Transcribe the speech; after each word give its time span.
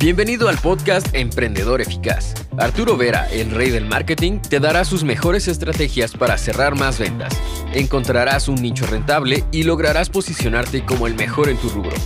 Bienvenido 0.00 0.48
al 0.48 0.56
podcast 0.58 1.08
Emprendedor 1.12 1.80
Eficaz. 1.80 2.32
Arturo 2.56 2.96
Vera, 2.96 3.28
el 3.32 3.50
rey 3.50 3.70
del 3.70 3.84
marketing, 3.84 4.38
te 4.38 4.60
dará 4.60 4.84
sus 4.84 5.02
mejores 5.02 5.48
estrategias 5.48 6.12
para 6.12 6.38
cerrar 6.38 6.76
más 6.76 7.00
ventas. 7.00 7.36
Encontrarás 7.74 8.46
un 8.46 8.62
nicho 8.62 8.86
rentable 8.86 9.42
y 9.50 9.64
lograrás 9.64 10.08
posicionarte 10.08 10.84
como 10.84 11.08
el 11.08 11.16
mejor 11.16 11.48
en 11.48 11.56
tu 11.56 11.68
rubro. 11.70 11.96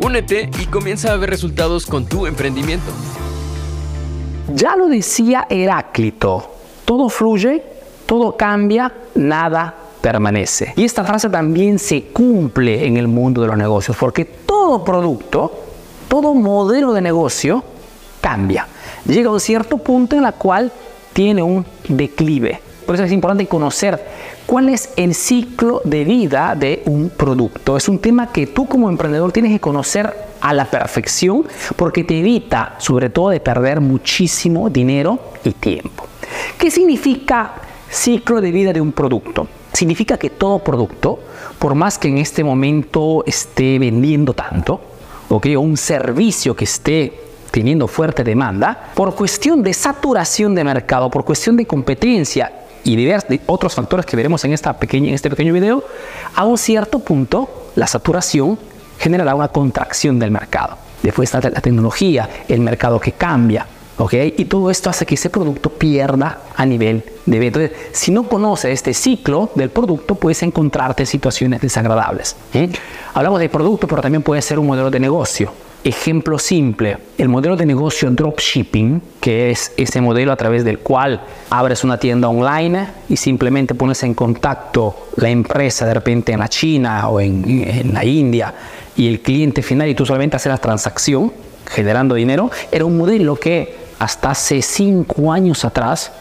Únete 0.00 0.48
y 0.62 0.64
comienza 0.64 1.12
a 1.12 1.16
ver 1.18 1.28
resultados 1.28 1.84
con 1.84 2.06
tu 2.06 2.26
emprendimiento. 2.26 2.90
Ya 4.54 4.74
lo 4.74 4.88
decía 4.88 5.46
Heráclito, 5.50 6.54
todo 6.86 7.10
fluye, 7.10 7.62
todo 8.06 8.34
cambia, 8.34 8.94
nada 9.14 9.74
permanece. 10.00 10.72
Y 10.74 10.84
esta 10.84 11.04
frase 11.04 11.28
también 11.28 11.78
se 11.78 12.04
cumple 12.04 12.86
en 12.86 12.96
el 12.96 13.08
mundo 13.08 13.42
de 13.42 13.48
los 13.48 13.58
negocios, 13.58 13.94
porque 14.00 14.24
todo 14.24 14.82
producto, 14.82 15.61
todo 16.12 16.34
modelo 16.34 16.92
de 16.92 17.00
negocio 17.00 17.64
cambia. 18.20 18.66
Llega 19.06 19.30
a 19.30 19.32
un 19.32 19.40
cierto 19.40 19.78
punto 19.78 20.14
en 20.14 20.20
la 20.20 20.32
cual 20.32 20.70
tiene 21.14 21.42
un 21.42 21.64
declive. 21.88 22.60
Por 22.84 22.96
eso 22.96 23.04
es 23.04 23.12
importante 23.12 23.46
conocer 23.46 23.98
cuál 24.44 24.68
es 24.68 24.90
el 24.96 25.14
ciclo 25.14 25.80
de 25.86 26.04
vida 26.04 26.54
de 26.54 26.82
un 26.84 27.08
producto. 27.08 27.78
Es 27.78 27.88
un 27.88 27.98
tema 27.98 28.30
que 28.30 28.46
tú 28.46 28.66
como 28.66 28.90
emprendedor 28.90 29.32
tienes 29.32 29.52
que 29.52 29.60
conocer 29.60 30.14
a 30.42 30.52
la 30.52 30.66
perfección 30.66 31.46
porque 31.76 32.04
te 32.04 32.18
evita 32.18 32.74
sobre 32.76 33.08
todo 33.08 33.30
de 33.30 33.40
perder 33.40 33.80
muchísimo 33.80 34.68
dinero 34.68 35.18
y 35.44 35.52
tiempo. 35.52 36.04
¿Qué 36.58 36.70
significa 36.70 37.54
ciclo 37.88 38.42
de 38.42 38.52
vida 38.52 38.74
de 38.74 38.82
un 38.82 38.92
producto? 38.92 39.48
Significa 39.72 40.18
que 40.18 40.28
todo 40.28 40.58
producto, 40.58 41.20
por 41.58 41.74
más 41.74 41.96
que 41.96 42.08
en 42.08 42.18
este 42.18 42.44
momento 42.44 43.24
esté 43.24 43.78
vendiendo 43.78 44.34
tanto, 44.34 44.91
o 45.32 45.60
un 45.60 45.76
servicio 45.76 46.54
que 46.54 46.64
esté 46.64 47.12
teniendo 47.50 47.86
fuerte 47.86 48.24
demanda, 48.24 48.90
por 48.94 49.14
cuestión 49.14 49.62
de 49.62 49.72
saturación 49.72 50.54
de 50.54 50.64
mercado, 50.64 51.10
por 51.10 51.24
cuestión 51.24 51.56
de 51.56 51.66
competencia 51.66 52.52
y 52.84 52.96
diversos 52.96 53.38
otros 53.46 53.74
factores 53.74 54.06
que 54.06 54.16
veremos 54.16 54.44
en, 54.44 54.52
esta 54.52 54.78
pequeña, 54.78 55.08
en 55.08 55.14
este 55.14 55.30
pequeño 55.30 55.52
video, 55.52 55.84
a 56.34 56.44
un 56.44 56.58
cierto 56.58 56.98
punto 56.98 57.70
la 57.76 57.86
saturación 57.86 58.58
generará 58.98 59.34
una 59.34 59.48
contracción 59.48 60.18
del 60.18 60.30
mercado. 60.30 60.76
Después 61.02 61.32
está 61.32 61.50
la 61.50 61.60
tecnología, 61.60 62.28
el 62.48 62.60
mercado 62.60 63.00
que 63.00 63.12
cambia, 63.12 63.66
¿ok? 63.98 64.14
Y 64.36 64.44
todo 64.46 64.70
esto 64.70 64.88
hace 64.90 65.04
que 65.04 65.14
ese 65.14 65.30
producto 65.30 65.70
pierda 65.70 66.42
a 66.56 66.64
nivel 66.64 67.04
de 67.26 67.38
venta. 67.38 67.60
Entonces, 67.60 67.88
si 67.92 68.10
no 68.10 68.24
conoces 68.24 68.72
este 68.72 68.94
ciclo 68.94 69.50
del 69.54 69.70
producto, 69.70 70.14
puedes 70.14 70.42
encontrarte 70.42 71.02
en 71.04 71.06
situaciones 71.06 71.60
desagradables. 71.60 72.36
Hablamos 73.14 73.40
de 73.40 73.48
producto, 73.48 73.86
pero 73.86 74.02
también 74.02 74.22
puede 74.22 74.42
ser 74.42 74.58
un 74.58 74.66
modelo 74.66 74.90
de 74.90 75.00
negocio. 75.00 75.52
Ejemplo 75.84 76.38
simple, 76.38 76.98
el 77.18 77.28
modelo 77.28 77.56
de 77.56 77.66
negocio 77.66 78.08
dropshipping, 78.08 79.02
que 79.20 79.50
es 79.50 79.72
ese 79.76 80.00
modelo 80.00 80.30
a 80.30 80.36
través 80.36 80.64
del 80.64 80.78
cual 80.78 81.22
abres 81.50 81.82
una 81.82 81.98
tienda 81.98 82.28
online 82.28 82.86
y 83.08 83.16
simplemente 83.16 83.74
pones 83.74 84.00
en 84.04 84.14
contacto 84.14 85.08
la 85.16 85.28
empresa 85.28 85.84
de 85.84 85.94
repente 85.94 86.32
en 86.32 86.38
la 86.38 86.48
China 86.48 87.08
o 87.08 87.20
en, 87.20 87.44
en 87.66 87.92
la 87.92 88.04
India 88.04 88.54
y 88.96 89.08
el 89.08 89.22
cliente 89.22 89.60
final 89.60 89.88
y 89.88 89.96
tú 89.96 90.06
solamente 90.06 90.36
haces 90.36 90.52
la 90.52 90.58
transacción 90.58 91.32
generando 91.66 92.14
dinero, 92.14 92.50
era 92.70 92.84
un 92.84 92.96
modelo 92.96 93.36
que 93.36 93.76
hasta 93.98 94.30
hace 94.30 94.62
cinco 94.62 95.32
años 95.32 95.64
atrás 95.64 96.12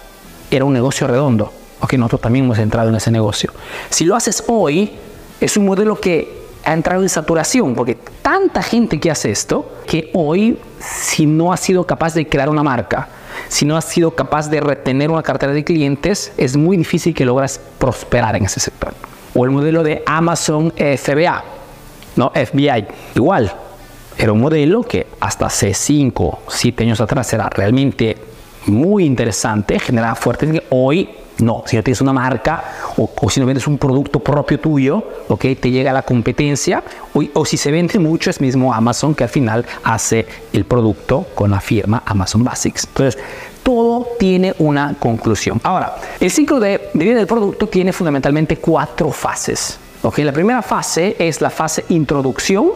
era 0.52 0.66
un 0.66 0.74
negocio 0.74 1.08
redondo. 1.08 1.52
Ok, 1.80 1.94
nosotros 1.94 2.22
también 2.22 2.46
hemos 2.46 2.60
entrado 2.60 2.90
en 2.90 2.96
ese 2.96 3.10
negocio. 3.10 3.52
Si 3.90 4.06
lo 4.06 4.16
haces 4.16 4.44
hoy, 4.48 4.92
es 5.40 5.58
un 5.58 5.66
modelo 5.66 6.00
que 6.00 6.42
ha 6.64 6.74
entrado 6.74 7.02
en 7.02 7.10
saturación, 7.10 7.74
porque 7.74 7.98
tanta 8.22 8.62
gente 8.62 9.00
que 9.00 9.10
hace 9.10 9.32
esto, 9.32 9.80
que 9.88 10.12
hoy, 10.14 10.60
si 10.80 11.26
no 11.26 11.52
has 11.52 11.60
sido 11.60 11.86
capaz 11.88 12.14
de 12.14 12.28
crear 12.28 12.50
una 12.50 12.62
marca, 12.62 13.10
si 13.48 13.66
no 13.66 13.76
has 13.76 13.86
sido 13.86 14.12
capaz 14.12 14.50
de 14.50 14.60
retener 14.62 15.10
una 15.10 15.24
cartera 15.24 15.54
de 15.54 15.64
clientes, 15.64 16.32
es 16.38 16.56
muy 16.56 16.78
difícil 16.78 17.16
que 17.16 17.26
logras 17.26 17.60
prosperar 17.80 18.36
en 18.36 18.46
ese 18.46 18.60
sector. 18.60 18.94
O 19.34 19.46
el 19.46 19.52
modelo 19.52 19.82
de 19.82 20.04
Amazon 20.06 20.72
FBA, 20.72 21.44
¿no? 22.16 22.32
FBI, 22.32 22.86
igual. 23.16 23.52
Era 24.18 24.34
un 24.34 24.42
modelo 24.42 24.84
que 24.84 25.08
hasta 25.20 25.48
hace 25.48 25.74
5, 25.74 26.42
7 26.48 26.84
años 26.84 27.02
atrás 27.02 27.32
era 27.34 27.50
realmente 27.50 28.18
muy 28.68 29.06
interesante, 29.06 29.80
generaba 29.80 30.16
fuerte. 30.16 30.64
Hoy 30.70 31.10
no, 31.40 31.64
si 31.66 31.76
no 31.76 31.84
tienes 31.84 32.02
una 32.02 32.14
marca 32.14 32.64
o, 32.98 33.30
si 33.30 33.40
no 33.40 33.46
vendes 33.46 33.68
un 33.68 33.78
producto 33.78 34.20
propio 34.20 34.60
tuyo, 34.60 35.04
¿ok? 35.28 35.46
Te 35.60 35.72
llega 35.72 35.92
la 35.92 36.04
competencia 36.04 36.84
o, 37.14 37.24
o, 37.34 37.46
si 37.46 37.58
se 37.58 37.72
vende 37.72 38.00
mucho 38.00 38.30
es 38.30 38.40
mismo 38.40 38.74
Amazon 38.74 39.16
que 39.16 39.24
al 39.24 39.30
final 39.30 39.66
hace 39.84 40.26
el 40.54 40.66
producto 40.66 41.26
con 41.34 41.52
la 41.52 41.60
firma 41.60 42.04
Amazon 42.06 42.44
Basics. 42.44 42.86
Entonces, 42.86 43.22
todo 43.64 44.08
tiene 44.20 44.54
una 44.60 44.96
conclusión. 45.00 45.60
Ahora, 45.64 45.96
el 46.20 46.32
ciclo 46.32 46.60
de, 46.60 46.90
de 46.94 47.06
vida 47.06 47.18
del 47.18 47.28
producto 47.28 47.68
tiene 47.68 47.94
fundamentalmente 47.94 48.58
cuatro 48.58 49.12
fases. 49.12 49.80
¿ok? 50.02 50.20
La 50.20 50.32
primera 50.32 50.62
fase 50.62 51.16
es 51.20 51.42
la 51.42 51.50
fase 51.50 51.86
introducción, 51.90 52.72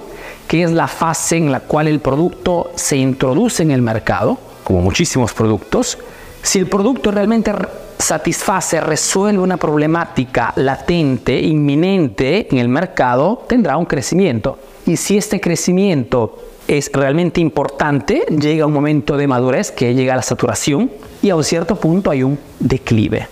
que 0.47 0.63
es 0.63 0.71
la 0.71 0.87
fase 0.87 1.37
en 1.37 1.51
la 1.51 1.59
cual 1.59 1.87
el 1.87 1.99
producto 1.99 2.71
se 2.75 2.97
introduce 2.97 3.63
en 3.63 3.71
el 3.71 3.81
mercado, 3.81 4.37
como 4.65 4.81
muchísimos 4.81 5.31
productos. 5.31 5.97
Si 6.41 6.59
el 6.59 6.67
producto 6.67 7.11
realmente 7.11 7.53
satisface, 7.97 8.81
resuelve 8.81 9.41
una 9.41 9.55
problemática 9.55 10.51
latente, 10.57 11.39
inminente 11.39 12.47
en 12.51 12.57
el 12.57 12.67
mercado, 12.67 13.45
tendrá 13.47 13.77
un 13.77 13.85
crecimiento. 13.85 14.59
Y 14.85 14.97
si 14.97 15.17
este 15.17 15.39
crecimiento 15.39 16.37
es 16.67 16.91
realmente 16.91 17.39
importante, 17.39 18.25
llega 18.29 18.65
un 18.65 18.73
momento 18.73 19.15
de 19.15 19.27
madurez 19.27 19.71
que 19.71 19.93
llega 19.93 20.13
a 20.13 20.17
la 20.17 20.21
saturación 20.21 20.91
y 21.21 21.29
a 21.29 21.35
un 21.35 21.43
cierto 21.43 21.75
punto 21.77 22.09
hay 22.09 22.23
un 22.23 22.37
declive. 22.59 23.27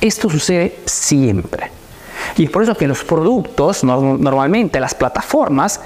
Esto 0.00 0.30
sucede 0.30 0.78
siempre. 0.86 1.70
Y 2.36 2.44
es 2.44 2.50
por 2.50 2.62
eso 2.62 2.76
que 2.76 2.86
los 2.86 3.02
productos, 3.04 3.82
normalmente 3.82 4.78
las 4.78 4.94
plataformas, 4.94 5.80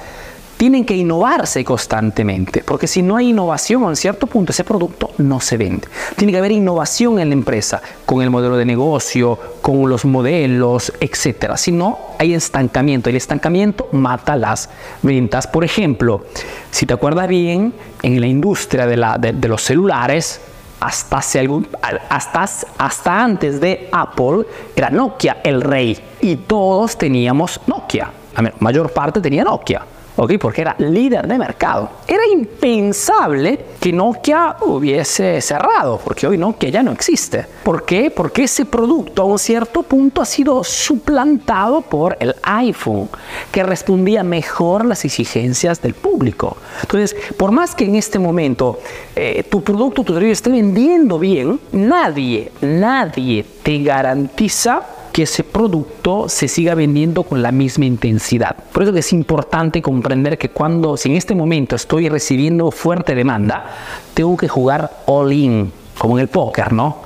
tienen 0.62 0.84
que 0.84 0.95
innovarse 0.95 1.65
constantemente, 1.65 2.62
porque 2.65 2.87
si 2.87 3.03
no 3.03 3.17
hay 3.17 3.31
innovación 3.31 3.83
un 3.83 3.97
cierto 3.97 4.28
punto, 4.28 4.53
ese 4.53 4.62
producto 4.62 5.11
no 5.19 5.41
se 5.41 5.56
vende. 5.56 5.89
Tiene 6.15 6.33
que 6.33 6.39
haber 6.39 6.53
innovación 6.53 7.19
en 7.19 7.31
la 7.31 7.33
empresa, 7.33 7.83
con 8.06 8.23
el 8.23 8.31
modelo 8.31 8.56
de 8.56 8.65
negocio, 8.65 9.37
con 9.61 9.91
los 9.91 10.05
modelos, 10.05 10.93
etc. 11.00 11.56
Si 11.56 11.73
no, 11.73 11.99
hay 12.17 12.34
estancamiento. 12.34 13.11
El 13.11 13.17
estancamiento 13.17 13.89
mata 13.91 14.37
las 14.37 14.71
ventas. 15.03 15.49
Por 15.49 15.65
ejemplo, 15.65 16.27
si 16.71 16.87
te 16.87 16.94
acuerdas 16.94 17.27
bien, 17.27 17.75
en 18.00 18.21
la 18.21 18.29
industria 18.29 18.87
de, 18.87 18.97
la, 18.97 19.19
de, 19.19 19.49
los 19.49 19.62
celulares, 19.62 20.43
hasta, 20.79 21.17
hace 21.17 21.41
algún, 21.41 21.67
hasta, 22.09 22.49
hasta 22.79 23.21
antes 23.21 23.61
de 23.61 23.89
Apple, 23.91 24.47
era 24.77 24.91
Nokia 24.91 25.39
el 25.43 25.61
rey. 25.61 25.99
Y 26.21 26.37
todos 26.37 26.97
teníamos 26.97 27.61
Nokia. 27.67 28.12
La 28.37 28.53
mayor 28.61 28.93
parte 28.93 29.21
tenía 29.21 29.43
Nokia. 29.43 29.87
¿Ok? 30.17 30.33
Porque 30.41 30.62
era 30.62 30.75
líder 30.78 31.27
de 31.27 31.39
mercado. 31.39 31.89
Era 32.06 32.23
impensable 32.33 33.59
que 33.81 33.93
Nokia 33.93 34.56
hubiese 34.61 35.41
cerrado, 35.41 36.00
porque 36.03 36.27
hoy 36.27 36.39
Nokia 36.39 36.71
ya 36.71 36.83
no 36.83 36.93
existe. 36.93 37.47
¿Por 37.62 37.84
qué? 37.84 38.11
Porque 38.11 38.45
ese 38.45 38.65
producto 38.65 39.23
a 39.23 39.25
un 39.25 39.39
cierto 39.39 39.83
punto 39.83 40.21
ha 40.21 40.27
sido 40.27 40.62
suplantado 40.65 41.83
por 41.83 42.17
el 42.21 42.34
iPhone, 42.43 43.09
que 43.50 43.62
respondía 43.62 44.23
mejor 44.23 44.83
a 44.83 44.84
las 44.84 45.05
exigencias 45.05 45.81
del 45.81 45.95
público. 45.95 46.56
Entonces, 46.83 47.17
por 47.37 47.50
más 47.53 47.75
que 47.75 47.84
en 47.84 47.97
este 47.97 48.19
momento 48.19 48.79
eh, 49.17 49.44
tu 49.50 49.62
producto, 49.62 50.05
tu 50.05 50.15
servicio 50.15 50.33
esté 50.33 50.50
vendiendo 50.50 51.19
bien, 51.19 51.61
nadie, 51.73 52.53
nadie 52.61 53.44
te 53.62 53.83
garantiza 53.83 54.83
que 55.12 55.25
ese 55.25 55.45
producto 55.45 56.28
se 56.28 56.49
siga 56.49 56.75
vendiendo 56.75 57.23
con 57.23 57.43
la 57.43 57.53
misma 57.53 57.84
intensidad. 57.84 58.56
Por 58.73 58.83
eso 58.83 58.97
es 58.97 59.12
importante 59.12 59.83
comprender 59.83 60.39
que 60.39 60.49
cuando, 60.49 60.97
si 60.97 61.11
en 61.11 61.17
este 61.17 61.34
momento 61.34 61.77
estoy 61.77 62.09
recibiendo 62.09 62.71
fuerte 62.71 63.15
demanda, 63.15 63.65
tengo 64.14 64.37
que 64.38 64.49
jugar 64.49 64.91
all 65.06 65.32
in, 65.32 65.70
como 65.99 66.17
en 66.17 66.23
el 66.23 66.29
póker, 66.29 66.73
¿no? 66.73 66.97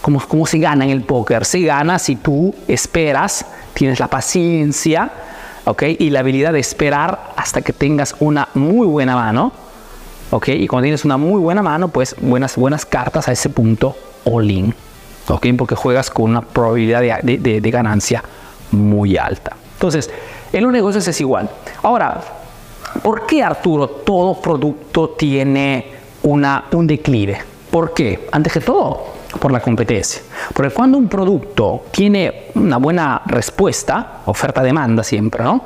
¿Cómo, 0.00 0.22
¿Cómo 0.26 0.46
se 0.46 0.58
gana 0.58 0.84
en 0.84 0.90
el 0.92 1.02
póker? 1.02 1.44
Se 1.44 1.60
gana 1.60 1.98
si 1.98 2.16
tú 2.16 2.54
esperas, 2.68 3.44
tienes 3.74 3.98
la 3.98 4.06
paciencia, 4.06 5.10
¿ok? 5.64 5.82
Y 5.98 6.10
la 6.10 6.20
habilidad 6.20 6.52
de 6.52 6.60
esperar 6.60 7.32
hasta 7.36 7.62
que 7.62 7.72
tengas 7.72 8.14
una 8.20 8.48
muy 8.54 8.86
buena 8.86 9.16
mano, 9.16 9.52
¿ok? 10.30 10.48
Y 10.50 10.68
cuando 10.68 10.84
tienes 10.84 11.04
una 11.04 11.16
muy 11.16 11.40
buena 11.40 11.62
mano, 11.62 11.88
pues 11.88 12.14
buenas, 12.20 12.56
buenas 12.56 12.86
cartas 12.86 13.28
a 13.28 13.32
ese 13.32 13.50
punto 13.50 13.96
all 14.24 14.50
in. 14.50 14.74
Porque 15.26 15.74
juegas 15.74 16.10
con 16.10 16.30
una 16.30 16.42
probabilidad 16.42 17.00
de, 17.22 17.70
ganancia 17.70 18.22
muy 18.72 19.16
alta. 19.16 19.56
Entonces, 19.74 20.10
en 20.52 20.64
los 20.64 20.72
negocios 20.72 21.06
es 21.06 21.20
igual. 21.20 21.48
Ahora, 21.82 22.20
¿por 23.02 23.26
qué 23.26 23.42
Arturo 23.42 23.88
todo 23.88 24.40
producto 24.40 25.10
tiene 25.10 25.92
una, 26.22 26.64
un 26.72 26.86
declive? 26.86 27.38
¿Por 27.70 27.94
qué? 27.94 28.28
Antes 28.32 28.52
que 28.52 28.60
todo, 28.60 29.06
por 29.38 29.52
la 29.52 29.60
competencia. 29.60 30.22
Porque 30.52 30.74
cuando 30.74 30.98
un 30.98 31.08
producto 31.08 31.84
tiene 31.90 32.50
una 32.54 32.78
buena 32.78 33.22
respuesta, 33.26 34.22
oferta-demanda 34.26 35.04
siempre, 35.04 35.44
¿no? 35.44 35.62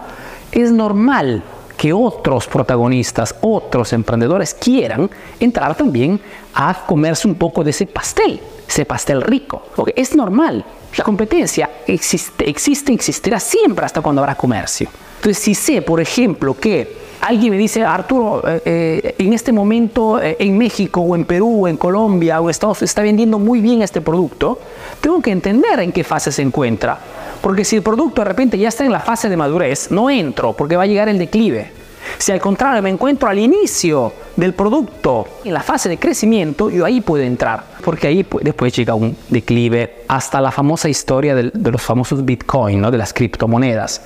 Es 0.53 0.71
normal 0.71 1.43
que 1.77 1.93
otros 1.93 2.47
protagonistas, 2.47 3.35
otros 3.41 3.93
emprendedores 3.93 4.55
quieran 4.55 5.11
entrar 5.41 5.75
también 5.75 6.21
a 6.55 6.87
comerse 6.87 7.27
un 7.27 7.35
poco 7.35 7.65
de 7.65 7.71
ese 7.71 7.87
pastel, 7.87 8.41
ese 8.75 8.85
pastel 8.85 9.23
rico. 9.23 9.63
Porque 9.77 9.95
es 9.97 10.17
normal, 10.17 10.65
la 10.97 11.05
competencia 11.05 11.71
existe, 11.87 12.49
existe, 12.49 12.93
existirá 12.93 13.39
siempre 13.39 13.87
hasta 13.87 14.01
cuando 14.01 14.21
habrá 14.21 14.35
comercio. 14.35 14.89
Entonces, 15.17 15.43
si 15.43 15.55
sé, 15.55 15.81
por 15.81 16.01
ejemplo, 16.01 16.55
que 16.59 17.05
alguien 17.21 17.53
me 17.53 17.57
dice, 17.57 17.85
Arturo, 17.85 18.43
eh, 18.47 18.61
eh, 18.65 19.15
en 19.19 19.33
este 19.33 19.53
momento 19.53 20.21
eh, 20.21 20.37
en 20.41 20.59
México 20.59 21.01
o 21.01 21.15
en 21.15 21.25
Perú 21.25 21.65
o 21.65 21.69
en 21.69 21.77
Colombia 21.77 22.41
o 22.41 22.51
Estados 22.51 22.79
Unidos 22.79 22.91
está 22.91 23.03
vendiendo 23.03 23.39
muy 23.39 23.61
bien 23.61 23.81
este 23.81 24.01
producto, 24.01 24.59
tengo 25.01 25.23
que 25.23 25.31
entender 25.31 25.79
en 25.81 25.93
qué 25.93 26.03
fase 26.03 26.33
se 26.33 26.43
encuentra. 26.43 26.99
Porque 27.41 27.65
si 27.65 27.77
el 27.77 27.83
producto 27.83 28.23
de 28.23 28.27
repente 28.27 28.59
ya 28.59 28.69
está 28.69 28.85
en 28.85 28.93
la 28.93 29.01
fase 29.01 29.29
de 29.29 29.37
madurez, 29.37 29.91
no 29.91 30.11
entro 30.11 30.53
porque 30.53 30.77
va 30.77 30.83
a 30.83 30.87
llegar 30.87 31.09
el 31.09 31.19
declive. 31.19 31.84
Si 32.19 32.33
al 32.33 32.41
contrario 32.41 32.83
me 32.83 32.91
encuentro 32.91 33.29
al 33.29 33.39
inicio 33.39 34.13
del 34.37 34.55
producto, 34.55 35.27
en 35.45 35.55
la 35.55 35.63
fase 35.63 35.89
de 35.89 35.99
crecimiento, 35.99 36.71
yo 36.71 36.85
ahí 36.85 37.01
puedo 37.01 37.23
entrar, 37.23 37.65
porque 37.85 38.09
ahí 38.09 38.27
después 38.43 38.75
llega 38.75 38.95
un 38.95 39.17
declive 39.29 40.05
hasta 40.09 40.41
la 40.41 40.51
famosa 40.51 40.89
historia 40.89 41.35
de, 41.35 41.51
los 41.53 41.83
famosos 41.83 42.25
Bitcoin, 42.25 42.81
¿no? 42.81 42.91
de 42.91 42.99
las 42.99 43.13
criptomonedas 43.13 44.03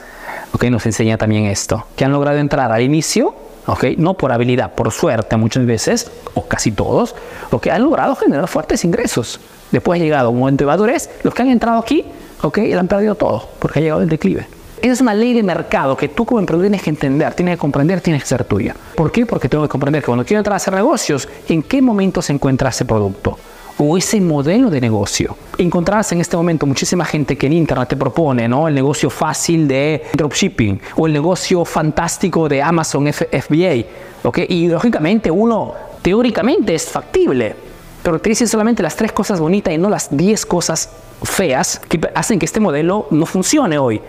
okay, 0.53 0.71
nos 0.71 0.85
enseña 0.87 1.17
también 1.19 1.45
esto, 1.45 1.87
que 1.97 2.05
han 2.05 2.13
logrado 2.13 2.39
entrar 2.39 2.73
al 2.73 2.83
inicio, 2.83 3.35
okay, 3.67 3.97
no 3.97 4.15
por 4.15 4.33
habilidad, 4.33 4.75
por 4.75 4.91
suerte 4.91 5.37
muchas 5.37 5.67
veces, 5.67 6.11
o 6.35 6.47
casi 6.47 6.73
todos, 6.73 7.15
que 7.61 7.71
han 7.71 7.83
logrado 7.83 8.15
generar 8.17 8.49
fuertes 8.49 8.85
ingresos. 8.85 9.41
Después 9.71 10.01
ha 10.01 10.03
llegado 10.03 10.31
un 10.31 10.39
momento 10.39 10.65
de 10.65 10.69
madurez, 10.69 11.11
los 11.23 11.35
que 11.35 11.43
han 11.43 11.49
entrado 11.49 11.79
aquí, 11.79 12.05
okay, 12.43 12.73
han 12.73 12.89
perdido 12.89 13.15
todo, 13.15 13.49
porque 13.59 13.79
ha 13.79 13.83
llegado 13.83 14.03
el 14.03 14.09
declive. 14.09 14.47
Esa 14.81 14.93
es 14.93 15.01
una 15.01 15.15
ley 15.15 15.35
de 15.35 15.43
mercado 15.43 15.97
que 15.97 16.09
tú 16.09 16.25
como 16.25 16.41
emprendedor 16.41 16.71
tienes 16.71 16.83
que 16.83 16.91
entender, 16.91 17.35
tienes 17.35 17.55
que 17.55 17.59
comprender, 17.59 18.01
tienes 18.01 18.23
que 18.23 18.29
ser 18.29 18.45
tuya. 18.45 18.75
¿Por 18.95 19.11
qué? 19.11 19.27
Porque 19.27 19.49
tengo 19.49 19.65
que 19.65 19.69
comprender 19.69 20.03
que 20.03 20.07
cuando 20.07 20.25
quiero 20.25 20.39
entrar 20.39 20.55
a 20.55 20.57
hacer 20.57 20.75
negocios, 20.75 21.29
¿en 21.49 21.63
qué 21.63 21.83
momento 21.83 22.23
se 22.23 22.33
encuentra 22.33 22.71
ese 22.71 22.85
producto? 22.85 23.39
o 23.79 23.97
ese 23.97 24.21
modelo 24.21 24.71
de 24.71 24.81
negocio. 24.81 25.37
Encontrarás 25.57 26.11
en 26.13 26.21
este 26.21 26.37
momento 26.37 26.67
muchísima 26.67 27.05
gente 27.05 27.39
que 27.39 27.47
en 27.47 27.53
Internet 27.53 27.89
te 27.89 27.97
propone 27.97 28.49
¿no? 28.49 28.67
el 28.67 28.75
negocio 28.75 29.09
fácil 29.09 29.69
de 29.69 30.03
dropshipping 30.15 30.81
o 30.97 31.07
el 31.07 31.13
negocio 31.13 31.65
fantástico 31.65 32.49
de 32.49 32.61
Amazon 32.61 33.07
FBA. 33.13 33.85
¿okay? 34.25 34.47
Y 34.49 34.67
lógicamente 34.67 35.31
uno 35.31 35.75
teóricamente 36.03 36.75
es 36.75 36.89
factible, 36.89 37.55
pero 38.03 38.19
te 38.19 38.31
dice 38.31 38.47
solamente 38.47 38.83
las 38.83 38.97
tres 38.97 39.13
cosas 39.13 39.39
bonitas 39.39 39.73
y 39.73 39.79
no 39.79 39.89
las 39.89 40.09
diez 40.11 40.45
cosas 40.45 40.91
feas 41.23 41.81
que 41.89 42.01
hacen 42.15 42.39
que 42.39 42.47
este 42.47 42.61
modelo 42.61 43.07
no 43.11 43.27
funcione 43.27 43.79
hoy. 43.79 44.01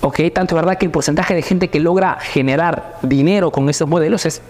¿Okay? 0.00 0.30
Tanto 0.30 0.54
es 0.54 0.62
verdad 0.62 0.78
que 0.78 0.86
el 0.86 0.90
porcentaje 0.90 1.34
de 1.34 1.42
gente 1.42 1.68
que 1.68 1.80
logra 1.80 2.18
generar 2.20 2.98
dinero 3.02 3.50
con 3.50 3.68
estos 3.68 3.88
modelos 3.88 4.26
es 4.26 4.42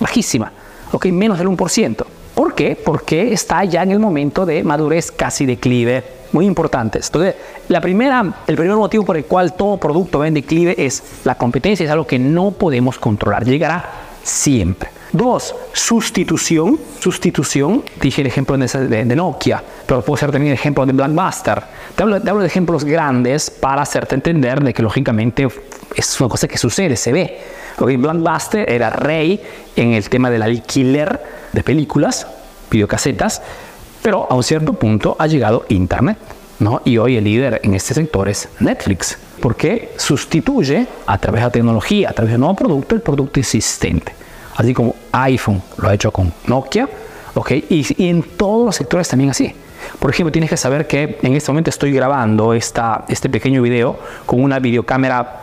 bajísima, 0.00 0.52
¿okay? 0.92 1.12
menos 1.12 1.38
del 1.38 1.48
1%. 1.48 2.04
¿Por 2.34 2.54
qué? 2.54 2.76
Porque 2.76 3.32
está 3.32 3.64
ya 3.64 3.82
en 3.82 3.92
el 3.92 3.98
momento 3.98 4.44
de 4.44 4.62
madurez 4.62 5.10
casi 5.10 5.46
declive. 5.46 6.04
Muy 6.32 6.44
importante. 6.44 6.98
Entonces, 7.02 7.34
la 7.68 7.80
primera, 7.80 8.42
el 8.46 8.56
primer 8.56 8.76
motivo 8.76 9.06
por 9.06 9.16
el 9.16 9.24
cual 9.24 9.54
todo 9.54 9.78
producto 9.78 10.18
va 10.18 10.28
en 10.28 10.34
declive 10.34 10.74
es 10.76 11.02
la 11.24 11.36
competencia, 11.36 11.84
es 11.84 11.90
algo 11.90 12.06
que 12.06 12.18
no 12.18 12.50
podemos 12.50 12.98
controlar. 12.98 13.46
Llegará 13.46 13.88
siempre. 14.22 14.90
Dos, 15.16 15.54
sustitución. 15.72 16.78
Sustitución, 17.00 17.82
dije 18.00 18.20
el 18.20 18.26
ejemplo 18.26 18.58
de, 18.58 19.04
Nokia, 19.16 19.62
pero 19.86 20.02
puedo 20.02 20.18
ser 20.18 20.30
también 20.30 20.52
el 20.52 20.58
ejemplo 20.58 20.84
de 20.84 20.92
Blockbuster. 20.92 21.62
Te 21.94 22.02
hablo, 22.02 22.20
te 22.20 22.28
hablo, 22.28 22.42
de 22.42 22.48
ejemplos 22.48 22.84
grandes 22.84 23.50
para 23.50 23.80
hacerte 23.80 24.14
entender 24.14 24.62
de 24.62 24.74
que 24.74 24.82
lógicamente 24.82 25.48
es 25.94 26.20
una 26.20 26.28
cosa 26.28 26.46
que 26.46 26.58
sucede, 26.58 26.96
se 26.96 27.12
ve. 27.12 27.38
Porque 27.78 27.96
Blockbuster 27.96 28.70
era 28.70 28.90
rey 28.90 29.40
en 29.74 29.94
el 29.94 30.06
tema 30.10 30.30
del 30.30 30.42
alquiler 30.42 31.18
de 31.52 31.62
películas, 31.62 32.26
videocasetas, 32.70 33.40
pero 34.02 34.26
a 34.28 34.34
un 34.34 34.42
cierto 34.42 34.74
punto 34.74 35.16
ha 35.18 35.26
llegado 35.26 35.64
Internet. 35.70 36.18
¿no? 36.58 36.82
Y 36.84 36.98
hoy 36.98 37.16
el 37.16 37.24
líder 37.24 37.60
en 37.64 37.72
este 37.72 37.94
sector 37.94 38.28
es 38.28 38.48
Netflix, 38.60 39.16
porque 39.40 39.94
sustituye 39.96 40.86
a 41.06 41.16
través 41.18 41.40
de 41.40 41.46
la 41.46 41.52
tecnología, 41.52 42.10
a 42.10 42.12
través 42.12 42.32
de 42.32 42.34
un 42.36 42.40
nuevo 42.40 42.56
producto, 42.56 42.94
el 42.94 43.00
producto 43.00 43.40
existente. 43.40 44.12
Así 44.56 44.72
como 44.72 44.94
iPhone 45.16 45.62
lo 45.78 45.88
ha 45.88 45.94
hecho 45.94 46.10
con 46.10 46.32
Nokia, 46.46 46.88
¿ok? 47.34 47.50
Y, 47.70 48.08
en 48.08 48.22
todos 48.22 48.66
los 48.66 48.76
sectores 48.76 49.08
también 49.08 49.30
así. 49.30 49.52
Por 49.98 50.10
ejemplo, 50.10 50.32
tienes 50.32 50.50
que 50.50 50.56
saber 50.56 50.86
que 50.86 51.18
en 51.22 51.34
este 51.34 51.50
momento 51.50 51.70
estoy 51.70 51.92
grabando 51.92 52.52
esta, 52.54 53.04
este 53.08 53.28
pequeño 53.28 53.62
video 53.62 53.98
con 54.24 54.42
una 54.42 54.58
videocámara 54.58 55.42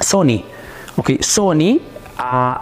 Sony. 0.00 0.42
¿ok? 0.96 1.20
Sony 1.20 1.80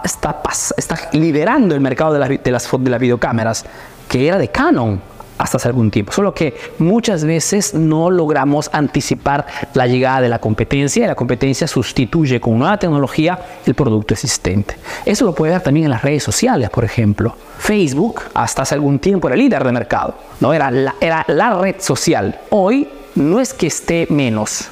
está, 0.03 0.41
está 0.77 1.09
liderando 1.13 1.75
el 1.75 1.81
mercado 1.81 2.13
de 2.13 2.19
las, 2.19 2.29
de, 2.29 2.51
las, 2.51 2.69
de 2.71 2.89
las 2.89 2.99
videocámaras, 2.99 3.65
que 4.09 4.27
era 4.27 4.37
de 4.37 4.49
Canon 4.49 5.12
hasta 5.37 5.57
hace 5.57 5.67
algún 5.67 5.91
tiempo. 5.91 6.11
Solo 6.11 6.33
que 6.33 6.55
muchas 6.79 7.23
veces 7.23 7.73
no 7.73 8.09
logramos 8.09 8.69
anticipar 8.73 9.45
la 9.73 9.87
llegada 9.87 10.21
de 10.21 10.29
la 10.29 10.39
competencia 10.39 11.03
y 11.03 11.07
la 11.07 11.15
competencia 11.15 11.67
sustituye 11.67 12.39
con 12.39 12.57
nueva 12.57 12.77
tecnología 12.77 13.39
el 13.65 13.73
producto 13.73 14.13
existente. 14.13 14.75
Eso 15.05 15.25
lo 15.25 15.33
puede 15.33 15.53
ver 15.53 15.61
también 15.61 15.85
en 15.85 15.91
las 15.91 16.01
redes 16.01 16.23
sociales, 16.23 16.69
por 16.69 16.83
ejemplo. 16.83 17.35
Facebook 17.57 18.21
hasta 18.33 18.63
hace 18.63 18.75
algún 18.75 18.99
tiempo 18.99 19.27
era 19.27 19.37
líder 19.37 19.63
de 19.63 19.71
mercado, 19.71 20.15
¿no? 20.39 20.53
era, 20.53 20.69
la, 20.69 20.95
era 20.99 21.23
la 21.27 21.59
red 21.59 21.75
social. 21.79 22.39
Hoy 22.49 22.87
no 23.15 23.39
es 23.39 23.53
que 23.53 23.67
esté 23.67 24.07
menos, 24.09 24.67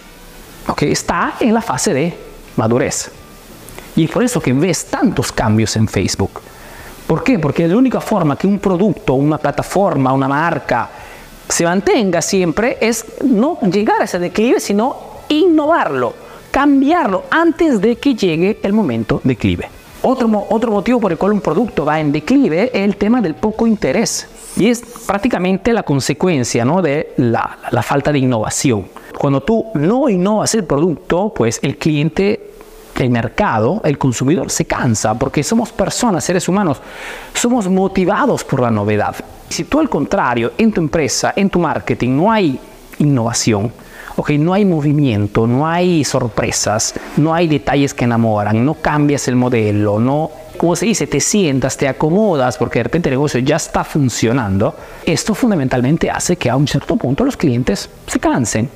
¿okay? 0.67 0.91
está 0.91 1.35
en 1.39 1.53
la 1.53 1.61
fase 1.61 1.93
de 1.93 2.17
madurez. 2.55 3.11
Y 3.95 4.07
por 4.07 4.23
eso 4.23 4.41
que 4.41 4.53
ves 4.53 4.85
tantos 4.85 5.31
cambios 5.31 5.75
en 5.75 5.87
Facebook. 5.87 6.41
¿Por 7.07 7.23
qué? 7.23 7.39
Porque 7.39 7.67
la 7.67 7.77
única 7.77 7.99
forma 7.99 8.37
que 8.37 8.47
un 8.47 8.59
producto, 8.59 9.13
una 9.13 9.37
plataforma, 9.37 10.13
una 10.13 10.27
marca 10.27 10.89
se 11.47 11.65
mantenga 11.65 12.21
siempre 12.21 12.77
es 12.79 13.05
no 13.25 13.59
llegar 13.59 14.01
a 14.01 14.05
ese 14.05 14.19
declive, 14.19 14.59
sino 14.59 14.95
innovarlo, 15.27 16.13
cambiarlo 16.49 17.23
antes 17.29 17.81
de 17.81 17.97
que 17.97 18.15
llegue 18.15 18.59
el 18.63 18.73
momento 18.73 19.19
declive. 19.23 19.69
Otro, 20.03 20.47
otro 20.49 20.71
motivo 20.71 20.99
por 20.99 21.11
el 21.11 21.17
cual 21.17 21.33
un 21.33 21.41
producto 21.41 21.85
va 21.85 21.99
en 21.99 22.11
declive 22.11 22.71
es 22.73 22.83
el 22.83 22.95
tema 22.95 23.21
del 23.21 23.35
poco 23.35 23.67
interés. 23.67 24.27
Y 24.57 24.67
es 24.67 24.81
prácticamente 25.05 25.73
la 25.73 25.83
consecuencia 25.83 26.65
¿no? 26.65 26.81
de 26.81 27.13
la, 27.17 27.59
la 27.69 27.83
falta 27.83 28.11
de 28.11 28.19
innovación. 28.19 28.87
Cuando 29.17 29.41
tú 29.41 29.65
no 29.75 30.09
innovas 30.09 30.55
el 30.55 30.63
producto, 30.63 31.33
pues 31.35 31.59
el 31.61 31.77
cliente 31.77 32.50
el 32.99 33.09
mercado, 33.09 33.81
el 33.83 33.97
consumidor 33.97 34.49
se 34.51 34.65
cansa 34.65 35.13
porque 35.15 35.43
somos 35.43 35.71
personas, 35.71 36.23
seres 36.23 36.47
humanos, 36.47 36.81
somos 37.33 37.67
motivados 37.67 38.43
por 38.43 38.61
la 38.61 38.71
novedad. 38.71 39.15
Si 39.49 39.63
tú 39.65 39.79
al 39.79 39.89
contrario, 39.89 40.53
en 40.57 40.71
tu 40.71 40.81
empresa, 40.81 41.33
en 41.35 41.49
tu 41.49 41.59
marketing, 41.59 42.15
no 42.15 42.31
hay 42.31 42.59
innovación, 42.99 43.71
okay, 44.15 44.37
no 44.37 44.53
hay 44.53 44.65
movimiento, 44.65 45.47
no 45.47 45.67
hay 45.67 46.03
sorpresas, 46.03 46.93
no 47.17 47.33
hay 47.33 47.47
detalles 47.47 47.93
que 47.93 48.05
enamoran, 48.05 48.63
no 48.63 48.75
cambias 48.75 49.27
el 49.27 49.35
modelo, 49.35 49.99
no, 49.99 50.31
como 50.57 50.75
se 50.75 50.85
dice, 50.85 51.07
te 51.07 51.19
sientas, 51.19 51.75
te 51.75 51.87
acomodas 51.87 52.57
porque 52.57 52.79
de 52.79 52.83
repente 52.83 53.09
el 53.09 53.13
negocio 53.13 53.39
ya 53.39 53.55
está 53.55 53.83
funcionando, 53.83 54.75
esto 55.05 55.33
fundamentalmente 55.33 56.09
hace 56.09 56.35
que 56.35 56.49
a 56.49 56.55
un 56.55 56.67
cierto 56.67 56.95
punto 56.95 57.25
los 57.25 57.35
clientes 57.35 57.89
se 58.07 58.19
cansen 58.19 58.69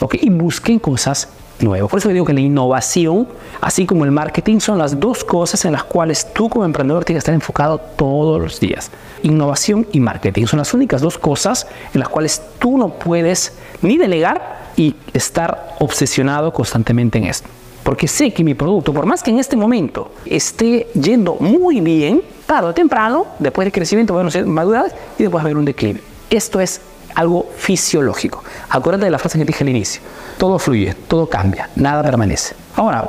okay, 0.00 0.20
y 0.22 0.30
busquen 0.30 0.78
cosas 0.78 1.28
nuevo. 1.62 1.88
Por 1.88 1.98
eso 1.98 2.08
digo 2.08 2.24
que 2.24 2.32
la 2.32 2.40
innovación, 2.40 3.28
así 3.60 3.86
como 3.86 4.04
el 4.04 4.10
marketing, 4.10 4.60
son 4.60 4.78
las 4.78 4.98
dos 4.98 5.24
cosas 5.24 5.64
en 5.64 5.72
las 5.72 5.84
cuales 5.84 6.32
tú 6.32 6.48
como 6.48 6.64
emprendedor 6.64 7.04
tienes 7.04 7.22
que 7.22 7.26
estar 7.26 7.34
enfocado 7.34 7.78
todos 7.78 8.40
los 8.40 8.60
días. 8.60 8.90
Innovación 9.22 9.86
y 9.92 10.00
marketing 10.00 10.46
son 10.46 10.58
las 10.58 10.72
únicas 10.74 11.00
dos 11.00 11.18
cosas 11.18 11.66
en 11.92 12.00
las 12.00 12.08
cuales 12.08 12.42
tú 12.58 12.78
no 12.78 12.88
puedes 12.90 13.52
ni 13.82 13.98
delegar 13.98 14.60
y 14.76 14.96
estar 15.12 15.76
obsesionado 15.78 16.52
constantemente 16.52 17.18
en 17.18 17.24
esto. 17.24 17.48
Porque 17.82 18.06
sé 18.08 18.32
que 18.32 18.44
mi 18.44 18.54
producto, 18.54 18.92
por 18.92 19.06
más 19.06 19.22
que 19.22 19.30
en 19.30 19.38
este 19.38 19.56
momento 19.56 20.12
esté 20.26 20.88
yendo 20.94 21.36
muy 21.40 21.80
bien, 21.80 22.22
tarde 22.46 22.68
o 22.68 22.74
temprano, 22.74 23.26
después 23.38 23.66
del 23.66 23.72
crecimiento, 23.72 24.14
va 24.14 24.26
a 24.26 24.30
ser 24.30 24.46
madurez 24.46 24.92
y 25.18 25.24
después 25.24 25.36
va 25.36 25.40
a 25.40 25.44
haber 25.46 25.56
un 25.56 25.64
declive. 25.64 26.00
Esto 26.30 26.60
es 26.60 26.80
algo 27.14 27.50
fisiológico. 27.56 28.42
Acuérdate 28.68 29.04
de 29.06 29.10
la 29.10 29.18
frase 29.18 29.38
que 29.38 29.44
dije 29.44 29.64
al 29.64 29.70
inicio. 29.70 30.02
Todo 30.38 30.58
fluye, 30.58 30.94
todo 31.08 31.28
cambia, 31.28 31.70
nada 31.76 32.02
permanece. 32.02 32.54
Ahora, 32.76 33.08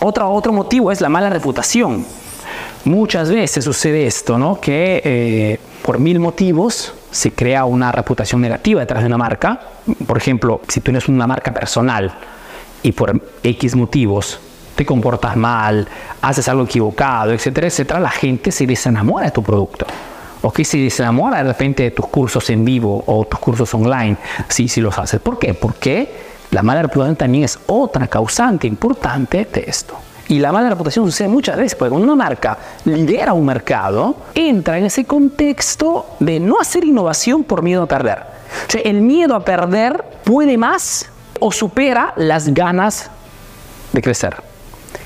otro, 0.00 0.30
otro 0.30 0.52
motivo 0.52 0.92
es 0.92 1.00
la 1.00 1.08
mala 1.08 1.30
reputación. 1.30 2.04
Muchas 2.84 3.30
veces 3.30 3.64
sucede 3.64 4.06
esto, 4.06 4.38
¿no? 4.38 4.60
Que 4.60 5.02
eh, 5.04 5.60
por 5.82 5.98
mil 5.98 6.20
motivos 6.20 6.94
se 7.10 7.32
crea 7.32 7.64
una 7.64 7.92
reputación 7.92 8.40
negativa 8.40 8.80
detrás 8.80 9.02
de 9.02 9.06
una 9.06 9.18
marca. 9.18 9.60
Por 10.06 10.16
ejemplo, 10.16 10.60
si 10.68 10.80
tú 10.80 10.84
tienes 10.84 11.08
una 11.08 11.26
marca 11.26 11.52
personal 11.52 12.12
y 12.82 12.92
por 12.92 13.20
X 13.42 13.74
motivos 13.74 14.40
te 14.76 14.86
comportas 14.86 15.36
mal, 15.36 15.88
haces 16.22 16.48
algo 16.48 16.62
equivocado, 16.62 17.32
etcétera, 17.32 17.66
etcétera, 17.66 17.98
la 17.98 18.10
gente 18.10 18.52
se 18.52 18.64
desenamora 18.64 19.26
de 19.26 19.32
tu 19.32 19.42
producto 19.42 19.86
o 20.42 20.52
que 20.52 20.64
se 20.64 20.78
desenamora 20.78 21.38
de 21.38 21.44
repente 21.44 21.82
de 21.84 21.90
tus 21.90 22.06
cursos 22.06 22.48
en 22.50 22.64
vivo 22.64 23.02
o 23.06 23.24
tus 23.24 23.38
cursos 23.40 23.72
online, 23.74 24.16
sí, 24.48 24.68
sí 24.68 24.80
los 24.80 24.98
haces. 24.98 25.20
¿Por 25.20 25.38
qué? 25.38 25.54
Porque 25.54 26.28
la 26.50 26.62
mala 26.62 26.82
reputación 26.82 27.16
también 27.16 27.44
es 27.44 27.58
otra 27.66 28.06
causante 28.06 28.66
importante 28.66 29.48
de 29.52 29.64
esto. 29.66 29.94
Y 30.28 30.40
la 30.40 30.52
mala 30.52 30.68
reputación 30.68 31.06
sucede 31.06 31.28
muchas 31.28 31.56
veces, 31.56 31.74
porque 31.74 31.90
cuando 31.90 32.04
una 32.04 32.22
marca 32.22 32.58
lidera 32.84 33.32
un 33.32 33.46
mercado, 33.46 34.14
entra 34.34 34.78
en 34.78 34.84
ese 34.84 35.06
contexto 35.06 36.04
de 36.20 36.38
no 36.38 36.60
hacer 36.60 36.84
innovación 36.84 37.44
por 37.44 37.62
miedo 37.62 37.82
a 37.82 37.86
perder. 37.86 38.18
O 38.66 38.70
sea, 38.70 38.82
el 38.82 39.00
miedo 39.00 39.34
a 39.34 39.44
perder 39.44 40.04
puede 40.24 40.58
más 40.58 41.06
o 41.40 41.50
supera 41.50 42.12
las 42.16 42.52
ganas 42.52 43.10
de 43.92 44.02
crecer. 44.02 44.36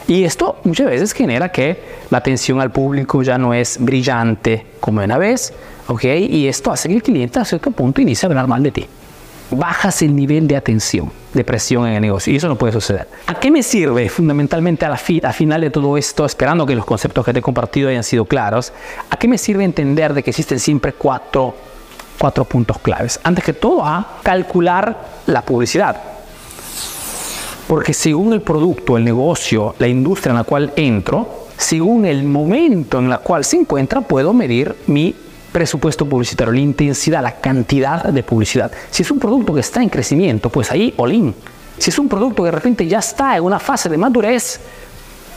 Y 0.08 0.24
esto 0.24 0.56
muchas 0.64 0.86
veces 0.86 1.12
genera 1.12 1.50
que 1.50 2.01
la 2.12 2.18
atención 2.18 2.60
al 2.60 2.70
público 2.70 3.22
ya 3.22 3.38
no 3.38 3.54
es 3.54 3.78
brillante 3.80 4.66
como 4.80 5.02
una 5.02 5.16
vez, 5.16 5.54
¿ok? 5.88 6.04
Y 6.04 6.46
esto 6.46 6.70
hace 6.70 6.88
que 6.88 6.94
el 6.96 7.02
cliente 7.02 7.38
a 7.38 7.44
cierto 7.46 7.70
punto 7.70 8.02
inicie 8.02 8.26
a 8.26 8.28
hablar 8.28 8.46
mal 8.46 8.62
de 8.62 8.70
ti 8.70 8.86
bajas 9.50 10.02
el 10.02 10.16
nivel 10.16 10.48
de 10.48 10.56
atención, 10.56 11.12
de 11.34 11.44
presión 11.44 11.86
en 11.86 11.94
el 11.94 12.00
negocio. 12.00 12.32
Y 12.32 12.36
eso 12.36 12.48
no 12.48 12.56
puede 12.56 12.72
suceder. 12.72 13.06
¿A 13.26 13.34
qué 13.34 13.50
me 13.50 13.62
sirve 13.62 14.08
fundamentalmente 14.08 14.86
a 14.86 14.88
la 14.88 15.00
a 15.24 15.32
final 15.32 15.60
de 15.60 15.70
todo 15.70 15.96
esto, 15.98 16.24
esperando 16.24 16.64
que 16.64 16.74
los 16.74 16.86
conceptos 16.86 17.24
que 17.24 17.32
te 17.32 17.40
he 17.40 17.42
compartido 17.42 17.88
hayan 17.88 18.04
sido 18.04 18.24
claros? 18.24 18.72
¿A 19.10 19.16
qué 19.16 19.28
me 19.28 19.36
sirve 19.36 19.64
entender 19.64 20.14
de 20.14 20.22
que 20.22 20.30
existen 20.30 20.58
siempre 20.58 20.94
cuatro, 20.94 21.54
cuatro 22.18 22.44
puntos 22.44 22.78
claves? 22.78 23.20
Antes 23.22 23.44
que 23.44 23.52
todo, 23.52 23.84
a 23.84 24.20
calcular 24.22 24.96
la 25.26 25.42
publicidad. 25.42 26.00
Porque 27.68 27.92
según 27.92 28.32
el 28.32 28.40
producto, 28.40 28.96
el 28.96 29.04
negocio, 29.04 29.74
la 29.78 29.88
industria 29.88 30.30
en 30.30 30.36
la 30.36 30.44
cual 30.44 30.72
entro, 30.76 31.41
según 31.56 32.06
el 32.06 32.24
momento 32.24 32.98
en 32.98 33.12
el 33.12 33.18
cual 33.20 33.44
se 33.44 33.56
encuentra, 33.56 34.00
puedo 34.00 34.32
medir 34.32 34.74
mi 34.86 35.14
presupuesto 35.52 36.06
publicitario, 36.06 36.52
la 36.52 36.60
intensidad, 36.60 37.22
la 37.22 37.36
cantidad 37.36 38.04
de 38.04 38.22
publicidad. 38.22 38.72
Si 38.90 39.02
es 39.02 39.10
un 39.10 39.18
producto 39.18 39.54
que 39.54 39.60
está 39.60 39.82
en 39.82 39.90
crecimiento, 39.90 40.48
pues 40.48 40.70
ahí 40.72 40.94
all 40.96 41.34
Si 41.78 41.90
es 41.90 41.98
un 41.98 42.08
producto 42.08 42.42
que 42.42 42.46
de 42.46 42.52
repente 42.52 42.86
ya 42.86 42.98
está 42.98 43.36
en 43.36 43.44
una 43.44 43.58
fase 43.58 43.88
de 43.88 43.98
madurez, 43.98 44.60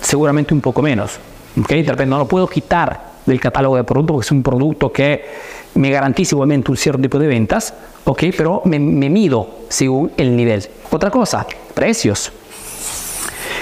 seguramente 0.01 0.53
un 0.53 0.61
poco 0.61 0.81
menos. 0.81 1.19
¿okay? 1.61 1.83
De 1.83 1.91
repente 1.91 2.09
no 2.09 2.17
lo 2.17 2.27
puedo 2.27 2.47
quitar 2.47 3.15
del 3.25 3.39
catálogo 3.39 3.75
de 3.75 3.83
productos 3.83 4.15
porque 4.15 4.25
es 4.25 4.31
un 4.31 4.43
producto 4.43 4.91
que 4.91 5.25
me 5.75 5.89
garantiza 5.89 6.35
igualmente 6.35 6.71
un 6.71 6.77
cierto 6.77 7.01
tipo 7.01 7.19
de 7.19 7.27
ventas, 7.27 7.73
¿ok? 8.05 8.23
pero 8.37 8.61
me, 8.65 8.79
me 8.79 9.09
mido 9.09 9.65
según 9.67 10.11
el 10.15 10.35
nivel. 10.35 10.65
Otra 10.91 11.11
cosa, 11.11 11.45
precios. 11.73 12.31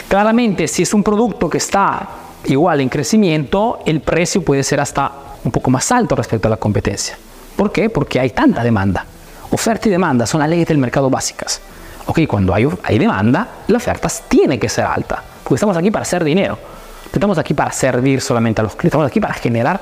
Claramente, 0.07 0.67
si 0.67 0.83
es 0.83 0.93
un 0.93 1.01
producto 1.01 1.49
que 1.49 1.57
está 1.57 2.22
igual 2.45 2.81
en 2.81 2.89
crecimiento, 2.89 3.79
el 3.85 4.01
precio 4.01 4.41
puede 4.43 4.63
ser 4.63 4.79
hasta 4.79 5.11
un 5.43 5.51
poco 5.51 5.71
más 5.71 5.91
alto 5.91 6.15
respecto 6.15 6.47
a 6.47 6.51
la 6.51 6.57
competencia. 6.57 7.17
¿Por 7.55 7.71
qué? 7.71 7.89
Porque 7.89 8.19
hay 8.19 8.31
tanta 8.31 8.63
demanda. 8.63 9.05
Oferta 9.51 9.87
y 9.87 9.91
demanda 9.91 10.25
son 10.25 10.39
las 10.39 10.49
leyes 10.49 10.67
del 10.67 10.77
mercado 10.77 11.09
básicas. 11.09 11.61
Ok, 12.05 12.21
cuando 12.27 12.53
hay, 12.53 12.67
hay 12.83 12.97
demanda, 12.97 13.47
la 13.67 13.77
oferta 13.77 14.09
tiene 14.27 14.59
que 14.59 14.67
ser 14.67 14.85
alta, 14.85 15.23
porque 15.43 15.55
estamos 15.55 15.77
aquí 15.77 15.91
para 15.91 16.03
hacer 16.03 16.23
dinero. 16.23 16.57
Estamos 17.13 17.37
aquí 17.37 17.53
para 17.53 17.71
servir 17.71 18.21
solamente 18.21 18.61
a 18.61 18.63
los 18.63 18.73
clientes, 18.73 18.87
estamos 18.87 19.07
aquí 19.07 19.19
para 19.19 19.35
generar. 19.35 19.79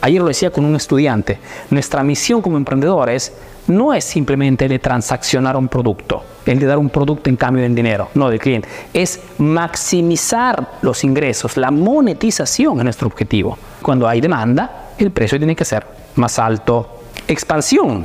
Ayer 0.00 0.20
lo 0.20 0.28
decía 0.28 0.50
con 0.50 0.64
un 0.64 0.74
estudiante, 0.76 1.38
nuestra 1.68 2.02
misión 2.02 2.40
como 2.40 2.56
emprendedores 2.56 3.34
no 3.66 3.92
es 3.92 4.04
simplemente 4.04 4.66
de 4.66 4.78
transaccionar 4.78 5.56
un 5.56 5.68
producto, 5.68 6.24
el 6.50 6.58
de 6.58 6.66
dar 6.66 6.78
un 6.78 6.90
producto 6.90 7.30
en 7.30 7.36
cambio 7.36 7.62
del 7.62 7.74
dinero, 7.74 8.08
no 8.14 8.28
del 8.28 8.38
cliente, 8.38 8.68
es 8.92 9.20
maximizar 9.38 10.72
los 10.82 11.04
ingresos, 11.04 11.56
la 11.56 11.70
monetización 11.70 12.78
es 12.78 12.84
nuestro 12.84 13.06
objetivo. 13.06 13.56
Cuando 13.82 14.08
hay 14.08 14.20
demanda, 14.20 14.90
el 14.98 15.10
precio 15.12 15.38
tiene 15.38 15.54
que 15.54 15.64
ser 15.64 15.86
más 16.16 16.38
alto. 16.38 17.02
Expansión. 17.28 18.04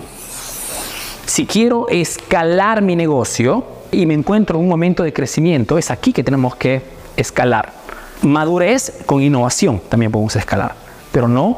Si 1.25 1.45
quiero 1.47 1.87
escalar 1.89 2.81
mi 2.81 2.95
negocio 2.95 3.65
y 3.91 4.05
me 4.05 4.13
encuentro 4.13 4.57
en 4.57 4.63
un 4.63 4.69
momento 4.69 5.01
de 5.01 5.11
crecimiento, 5.11 5.77
es 5.77 5.89
aquí 5.89 6.13
que 6.13 6.23
tenemos 6.23 6.55
que 6.55 6.83
escalar. 7.17 7.73
Madurez 8.21 8.99
con 9.05 9.21
innovación 9.21 9.81
también 9.89 10.11
podemos 10.11 10.35
escalar, 10.35 10.75
pero 11.11 11.27
no 11.27 11.57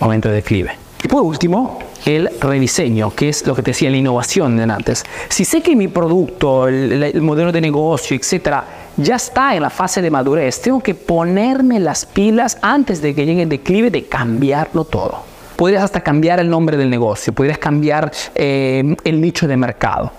momento 0.00 0.28
de 0.28 0.36
declive. 0.36 0.72
Y 1.04 1.08
por 1.08 1.22
último, 1.22 1.78
el 2.04 2.30
rediseño, 2.40 3.14
que 3.14 3.28
es 3.28 3.46
lo 3.46 3.54
que 3.54 3.62
te 3.62 3.70
decía, 3.70 3.90
la 3.90 3.96
innovación 3.96 4.56
de 4.56 4.64
antes. 4.64 5.04
Si 5.28 5.44
sé 5.44 5.62
que 5.62 5.76
mi 5.76 5.88
producto, 5.88 6.68
el, 6.68 7.02
el 7.02 7.20
modelo 7.20 7.52
de 7.52 7.60
negocio, 7.60 8.16
etcétera, 8.16 8.64
ya 8.96 9.16
está 9.16 9.54
en 9.54 9.62
la 9.62 9.70
fase 9.70 10.02
de 10.02 10.10
madurez, 10.10 10.60
tengo 10.60 10.80
que 10.80 10.94
ponerme 10.94 11.80
las 11.80 12.04
pilas 12.04 12.58
antes 12.60 13.00
de 13.00 13.14
que 13.14 13.24
llegue 13.24 13.42
el 13.42 13.48
declive 13.48 13.90
de 13.90 14.04
cambiarlo 14.04 14.84
todo. 14.84 15.22
Podrías 15.56 15.84
hasta 15.84 16.00
cambiar 16.00 16.40
el 16.40 16.48
nombre 16.48 16.76
del 16.76 16.90
negocio, 16.90 17.32
podrías 17.32 17.58
cambiar 17.58 18.10
eh, 18.34 18.96
el 19.04 19.20
nicho 19.20 19.46
de 19.46 19.56
mercado, 19.56 20.10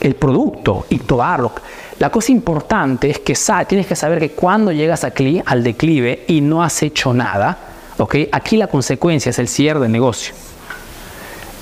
el 0.00 0.14
producto 0.14 0.86
y 0.90 0.98
tomarlo. 0.98 1.52
La 1.98 2.10
cosa 2.10 2.32
importante 2.32 3.10
es 3.10 3.18
que 3.18 3.34
tienes 3.66 3.86
que 3.86 3.96
saber 3.96 4.18
que 4.18 4.30
cuando 4.30 4.72
llegas 4.72 5.04
al 5.04 5.62
declive 5.62 6.24
y 6.28 6.40
no 6.40 6.62
has 6.62 6.82
hecho 6.82 7.12
nada, 7.12 7.58
¿okay? 7.98 8.28
aquí 8.32 8.56
la 8.56 8.68
consecuencia 8.68 9.30
es 9.30 9.38
el 9.38 9.48
cierre 9.48 9.80
del 9.80 9.92
negocio. 9.92 10.34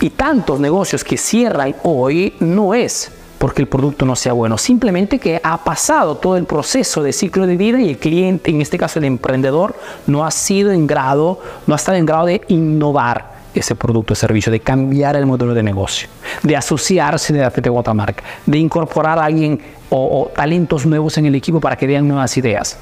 Y 0.01 0.11
tantos 0.11 0.61
negocios 0.61 1.03
que 1.03 1.17
cierran 1.17 1.75
hoy 1.83 2.35
no 2.41 2.75
es 2.75 3.11
porque 3.39 3.63
el 3.63 3.69
producto 3.69 4.05
no 4.05 4.17
sea 4.17 4.33
bueno, 4.33 4.59
simplemente 4.59 5.19
que 5.19 5.41
ha 5.43 5.59
pasado 5.59 6.17
todo 6.17 6.37
el 6.37 6.45
proceso 6.45 7.03
de 7.03 7.13
ciclo 7.13 7.47
de 7.47 7.57
vida 7.57 7.81
y 7.81 7.91
el 7.91 7.99
cliente, 7.99 8.51
en 8.51 8.61
este 8.61 8.77
caso 8.79 8.99
el 8.99 9.05
emprendedor, 9.05 9.77
no 10.09 10.25
ha 10.25 10.31
sido 10.31 10.73
en 10.73 10.87
grado, 10.87 11.41
no 11.67 11.75
ha 11.75 11.77
estado 11.77 11.99
en 11.99 12.07
grado 12.07 12.27
de 12.27 12.43
innovar 12.49 13.39
ese 13.55 13.75
producto 13.75 14.13
o 14.13 14.17
servicio, 14.17 14.53
de 14.53 14.61
cambiar 14.61 15.17
el 15.17 15.25
modelo 15.25 15.55
de 15.55 15.63
negocio, 15.63 16.09
de 16.43 16.57
asociarse 16.57 17.33
de 17.33 17.41
la 17.41 17.53
otra 17.73 17.95
marca, 17.95 18.23
de 18.45 18.59
incorporar 18.59 19.19
a 19.19 19.25
alguien 19.25 19.61
o, 19.89 20.23
o 20.23 20.29
talentos 20.35 20.85
nuevos 20.85 21.17
en 21.19 21.27
el 21.27 21.35
equipo 21.35 21.61
para 21.61 21.77
que 21.77 21.87
den 21.87 22.07
nuevas 22.07 22.37
ideas. 22.37 22.77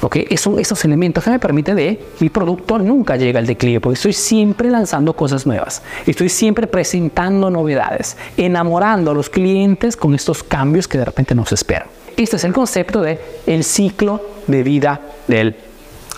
Okay, 0.00 0.28
son 0.36 0.60
esos 0.60 0.84
elementos 0.84 1.24
que 1.24 1.30
me 1.30 1.40
permiten 1.40 1.74
de 1.74 2.00
mi 2.20 2.28
producto 2.28 2.78
nunca 2.78 3.16
llega 3.16 3.40
al 3.40 3.46
declive, 3.46 3.80
porque 3.80 3.94
estoy 3.94 4.12
siempre 4.12 4.70
lanzando 4.70 5.12
cosas 5.14 5.44
nuevas, 5.44 5.82
estoy 6.06 6.28
siempre 6.28 6.68
presentando 6.68 7.50
novedades, 7.50 8.16
enamorando 8.36 9.10
a 9.10 9.14
los 9.14 9.28
clientes 9.28 9.96
con 9.96 10.14
estos 10.14 10.44
cambios 10.44 10.86
que 10.86 10.98
de 10.98 11.04
repente 11.04 11.34
nos 11.34 11.50
esperan. 11.50 11.88
Este 12.16 12.36
es 12.36 12.44
el 12.44 12.52
concepto 12.52 13.00
de 13.00 13.18
el 13.46 13.64
ciclo 13.64 14.20
de 14.46 14.62
vida 14.62 15.00
del 15.26 15.56